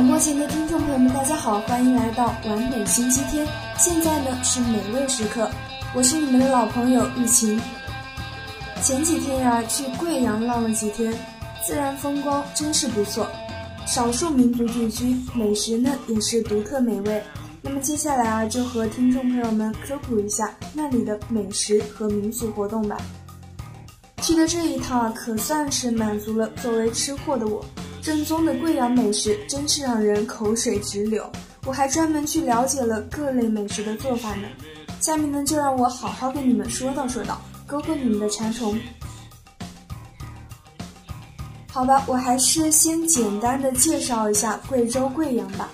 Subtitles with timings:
[0.00, 3.46] 广播前的听众朋友们，大家好，欢迎来到完美星期天。
[3.76, 5.46] 现在呢是美味时刻，
[5.94, 7.60] 我是你们的老朋友玉琴。
[8.82, 11.12] 前几天呀，去贵阳浪了几天，
[11.62, 13.28] 自然风光真是不错，
[13.86, 17.22] 少数民族聚居，美食呢也是独特美味。
[17.60, 22.96] 那么接下来啊，就和听众朋友们科普一下那里的美食和民俗活动吧。
[24.22, 27.62] 去的这一趟啊，可算是满足了作为吃货的我。
[28.02, 31.30] 正宗的贵阳美食真是让人口水直流，
[31.66, 34.48] 我还专门去了解了各类美食的做法呢。
[35.00, 38.78] 下面呢，就让我好好跟你们说道说道，勾勾你们的馋虫。
[41.72, 45.68] 好吧，我还是先简单的介绍一下贵州贵阳吧。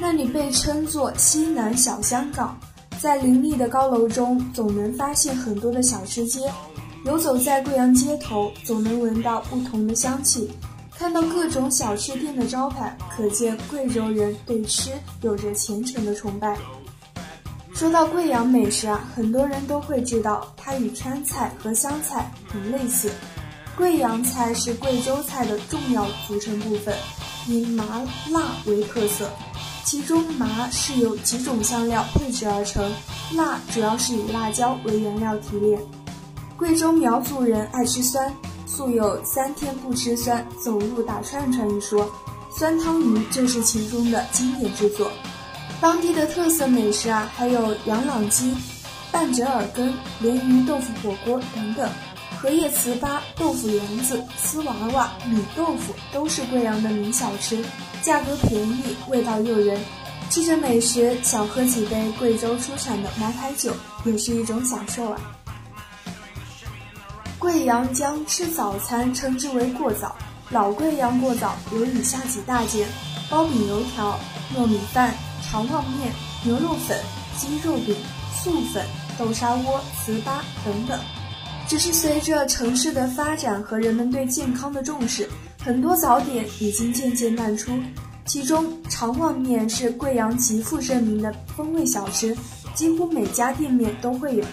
[0.00, 2.58] 那里被称作西南小香港，
[3.00, 6.40] 在林立的高楼中，总能发现很多的小吃街。
[7.04, 10.50] 游走在贵阳街头，总能闻到不同的香气。
[10.98, 14.90] 看到各种小吃店的招牌，可见贵州人对吃
[15.22, 16.56] 有着虔诚的崇拜。
[17.74, 23.10] 说到贵阳美食啊，很多人都会知道，它与川菜和湘菜很类似。
[23.76, 26.94] 贵阳菜是贵州菜的重要组成部分，
[27.48, 29.28] 以麻辣为特色，
[29.84, 32.92] 其中麻是由几种香料配制而成，
[33.34, 35.80] 辣主要是以辣椒为原料提炼。
[36.56, 38.32] 贵州苗族人爱吃酸。
[38.74, 42.10] 素有三天不吃酸，走路打串串一说，
[42.50, 45.10] 酸汤鱼就是其中的经典之作。
[45.78, 48.56] 当地的特色美食啊，还有羊朗鸡、
[49.10, 51.86] 半折耳根、鲢鱼豆腐火锅等等。
[52.40, 57.62] 荷叶糍粑、豆腐圆子、丝娃娃、米豆腐都是贵阳的名小吃，
[58.00, 59.78] 价格便宜，味道诱人。
[60.30, 63.70] 吃着美食，小喝几杯贵州出产的茅台酒，
[64.06, 65.20] 也是一种享受啊。
[67.42, 70.14] 贵阳将吃早餐称之为过早，
[70.50, 72.86] 老贵阳过早有以下几大件：
[73.28, 74.16] 苞米、油条、
[74.56, 76.12] 糯米饭、肠旺面、
[76.44, 76.96] 牛肉粉、
[77.36, 77.96] 鸡肉饼、
[78.32, 78.86] 素粉、
[79.18, 80.96] 豆沙窝、糍粑等等。
[81.66, 85.28] 只是随着城市的发展和人们对健康的重视，
[85.64, 87.72] 很多早点已经渐渐淡出。
[88.24, 92.36] 其中，肠旺面是贵阳极负盛名的风味小吃，
[92.72, 94.44] 几乎每家店面都会有。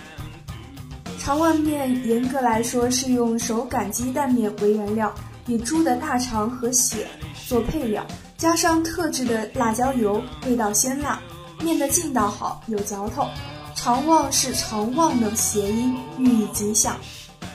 [1.29, 5.13] 肠旺面严格来说是用手擀鸡蛋面为原料，
[5.45, 7.07] 以猪的大肠和血
[7.47, 8.03] 做配料，
[8.35, 11.21] 加上特制的辣椒油，味道鲜辣，
[11.61, 13.27] 面的劲道好，有嚼头。
[13.75, 16.97] 肠旺是肠旺的谐音，寓意吉祥。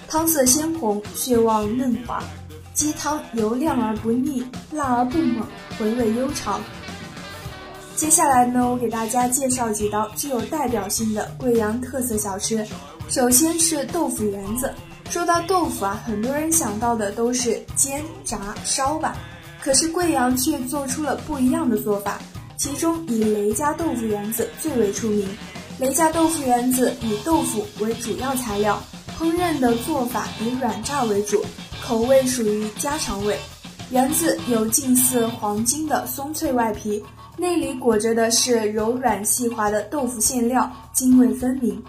[0.06, 2.22] 汤色鲜红，血旺嫩滑，
[2.74, 5.44] 鸡汤油亮而不腻，辣而不猛，
[5.80, 6.60] 回味悠长。
[7.96, 12.64] 接下来呢，我给大家介绍几道具有代表性的贵阳特色小吃。
[13.08, 14.72] 首先是豆腐圆子。
[15.10, 19.16] 说到豆腐啊，很多人想到的都是煎、炸、烧吧。
[19.62, 22.18] 可是贵阳却做出了不一样的做法，
[22.56, 25.28] 其中以雷家豆腐圆子最为出名。
[25.78, 28.82] 雷家豆腐圆子以豆腐为主要材料，
[29.18, 31.44] 烹饪的做法以软炸为主，
[31.82, 33.38] 口味属于家常味。
[33.90, 37.02] 圆子有近似黄金的松脆外皮，
[37.36, 41.80] 内里裹着的是柔软细滑的豆腐馅料，泾味分明。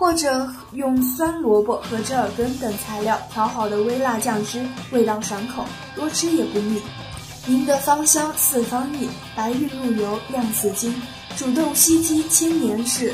[0.00, 5.62] 或者用酸萝卜和折耳根等材料调好的微辣酱汁，味道爽口，
[5.94, 6.80] 多吃也不腻。
[7.48, 9.06] 赢得芳香四方溢，
[9.36, 10.94] 白玉入油亮似金。
[11.36, 13.12] 煮豆西鸡千年事，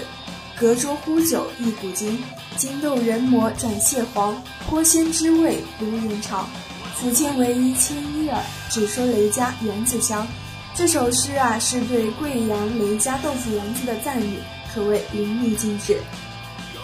[0.56, 2.22] 隔桌呼酒一古今。
[2.56, 6.48] 金豆人磨转蟹黄，颇鲜滋味如延长。
[6.94, 10.24] 福建唯一千一耳，只说雷家圆子香。
[10.72, 14.38] 这首诗啊，是对贵阳雷家豆腐圆子的赞誉，
[14.72, 15.98] 可谓淋漓尽致。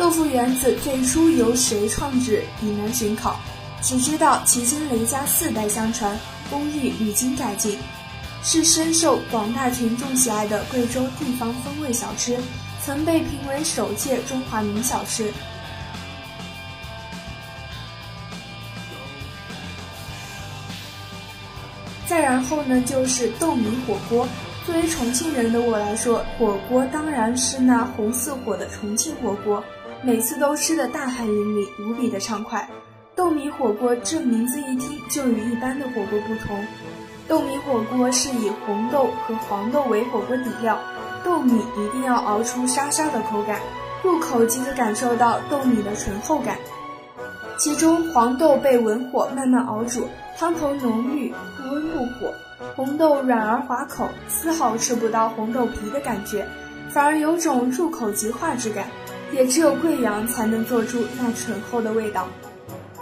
[0.02, 3.38] 豆腐圆子最初由谁创制已难寻考，
[3.80, 6.18] 只知道其经雷家四代相传，
[6.50, 7.78] 工艺屡经改进，
[8.42, 12.36] 是深受广大群众喜爱的贵州地方风味小吃，
[12.84, 15.32] 曾被评为首届中华名小吃。
[22.08, 24.26] 再然后呢，就是豆米火锅。
[24.64, 29.62] 作为重庆人的我来说，火锅当然是那红似火的重庆火锅。
[30.04, 32.68] 每次都吃得大汗淋漓，无比的畅快。
[33.14, 36.66] 豆米火锅这名字一听就与一般的火锅不同。
[37.28, 40.76] 豆米火锅是以红豆和黄豆为火锅底料，
[41.24, 43.60] 豆米一定要熬出沙沙的口感，
[44.02, 46.56] 入口即可感受到豆米的醇厚感。
[47.56, 52.34] 其中黄豆被文火慢慢熬煮，汤头浓郁，不温不火，
[52.74, 56.44] 红豆软而滑口，丝毫吃不到红豆皮的感觉，
[56.90, 58.88] 反而有种入口即化之感。
[59.32, 62.28] 也只有贵阳才能做出那醇厚的味道。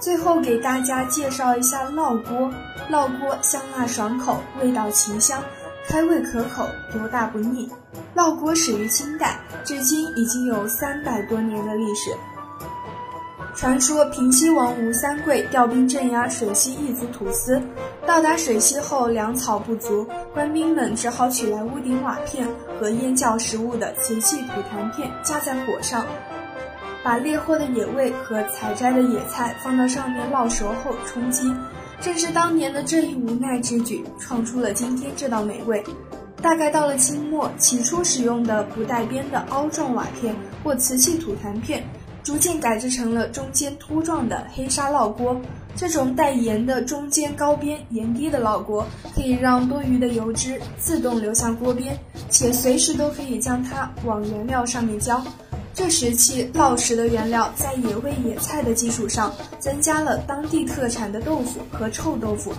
[0.01, 2.51] 最后给大家介绍一下烙锅，
[2.91, 5.43] 烙锅香辣爽口，味道奇香。
[5.87, 7.69] 开胃可口，油大不腻。
[8.15, 12.11] 烙锅始于清代，至今已经有三百多年的历史。
[13.55, 17.61] 传说平西王吴三桂调兵镇压水西异族土司，
[18.07, 22.47] 到达水西后粮草不足，官兵们只好取来屋顶瓦片
[22.79, 26.07] 和腌窖食物的瓷器土坛片架在火上，
[27.03, 31.53] 把猎获的野味和采摘的野菜放到上面烙熟后充饥。
[32.01, 35.85] 正是当年的这一无奈之举，创出了今天这道美味。
[36.41, 41.85] 大概到了清末，起初使用的不带边的凹状瓦片或瓷器土坛片。
[42.23, 45.41] 逐渐改制成了中间凸状的黑砂烙锅。
[45.77, 55.23] 这种带沿的中间高边沿低的烙锅，可以让多余的油脂自动流向锅边，且随时都可以将它往原料上面浇。
[55.73, 62.53] 这时期烙食的原料在野味野菜的基础上，增加了当地特产的豆腐和臭豆腐，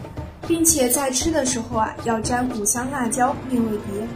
[0.48, 4.08] 并且在吃的时候啊，要沾五香辣椒面为碟。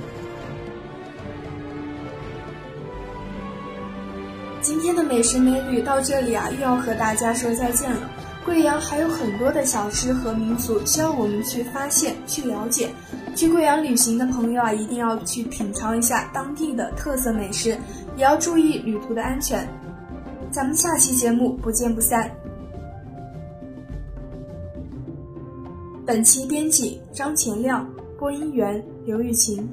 [5.15, 8.12] 美食美女到这里啊，又要和大家说再见了。
[8.44, 12.89] 贵阳还有很多的小吃和民俗需要我们去发现、去了解。
[13.33, 17.69] 去贵阳旅行的朋友啊，一定要去品尝一下当地的特色美食，
[18.17, 19.65] 也要注意旅途的安全。
[20.51, 22.29] 咱们下期节目不见不散。
[26.06, 27.89] 本期编辑张前亮，
[28.19, 29.65] 播音员刘玉琴。